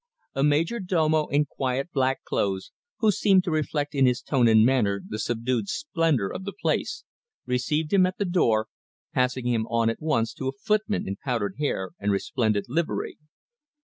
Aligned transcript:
A 0.33 0.43
major 0.43 0.79
domo 0.79 1.27
in 1.27 1.45
quiet 1.45 1.91
black 1.91 2.23
clothes, 2.23 2.71
who 3.01 3.11
seemed 3.11 3.43
to 3.43 3.51
reflect 3.51 3.93
in 3.93 4.07
his 4.07 4.23
tone 4.23 4.47
and 4.47 4.65
manner 4.65 4.99
the 5.07 5.19
subdued 5.19 5.69
splendour 5.69 6.27
of 6.33 6.43
the 6.43 6.53
place, 6.59 7.03
received 7.45 7.93
him 7.93 8.07
at 8.07 8.17
the 8.17 8.25
door, 8.25 8.67
passing 9.13 9.45
him 9.45 9.67
on 9.67 9.91
at 9.91 10.01
once 10.01 10.33
to 10.33 10.47
a 10.47 10.57
footman 10.59 11.07
in 11.07 11.17
powdered 11.23 11.57
hair 11.59 11.91
and 11.99 12.11
resplendent 12.11 12.65
livery. 12.67 13.19